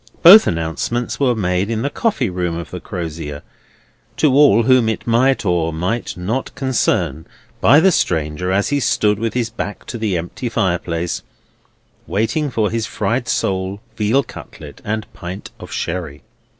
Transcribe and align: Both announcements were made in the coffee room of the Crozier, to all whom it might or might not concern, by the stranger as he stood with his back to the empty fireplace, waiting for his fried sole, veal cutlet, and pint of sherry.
Both 0.23 0.47
announcements 0.47 1.19
were 1.19 1.35
made 1.35 1.69
in 1.69 1.83
the 1.83 1.91
coffee 1.91 2.31
room 2.31 2.57
of 2.57 2.71
the 2.71 2.79
Crozier, 2.79 3.43
to 4.17 4.33
all 4.33 4.63
whom 4.63 4.89
it 4.89 5.05
might 5.05 5.45
or 5.45 5.71
might 5.71 6.17
not 6.17 6.55
concern, 6.55 7.27
by 7.59 7.79
the 7.79 7.91
stranger 7.91 8.51
as 8.51 8.69
he 8.69 8.79
stood 8.79 9.19
with 9.19 9.35
his 9.35 9.51
back 9.51 9.85
to 9.85 9.99
the 9.99 10.17
empty 10.17 10.49
fireplace, 10.49 11.21
waiting 12.07 12.49
for 12.49 12.71
his 12.71 12.87
fried 12.87 13.27
sole, 13.27 13.79
veal 13.95 14.23
cutlet, 14.23 14.81
and 14.83 15.05
pint 15.13 15.51
of 15.59 15.71
sherry. 15.71 16.23